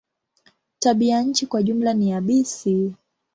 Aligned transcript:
Tabianchi 0.79 1.45
kwa 1.47 1.63
jumla 1.63 1.93
ni 1.93 2.09
yabisi. 2.09 2.93